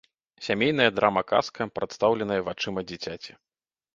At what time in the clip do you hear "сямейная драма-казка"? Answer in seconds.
0.45-1.67